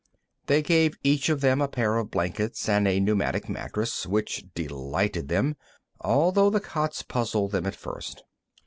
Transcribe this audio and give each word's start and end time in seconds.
They 0.47 0.63
gave 0.63 0.97
each 1.03 1.29
of 1.29 1.41
them 1.41 1.61
a 1.61 1.67
pair 1.67 1.97
of 1.97 2.09
blankets 2.09 2.67
and 2.67 2.87
a 2.87 2.99
pneumatic 2.99 3.47
mattress, 3.47 4.07
which 4.07 4.43
delighted 4.55 5.27
them, 5.27 5.57
although 5.99 6.49
the 6.49 6.59
cots 6.59 7.03
puzzled 7.03 7.51
them 7.51 7.67
at 7.67 7.75
first. 7.75 8.23